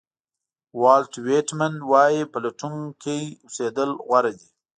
والټ 0.81 1.13
وېټمن 1.27 1.73
وایي 1.91 2.21
پلټونکی 2.31 3.21
اوسېدل 3.43 3.89
غوره 4.05 4.31
دي. 4.39 4.47